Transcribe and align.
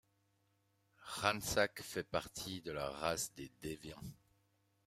Ransak 1.21 1.81
fait 1.83 2.01
partie 2.09 2.59
de 2.61 2.71
la 2.71 2.89
race 2.89 3.35
des 3.35 3.51
Déviants. 3.61 4.01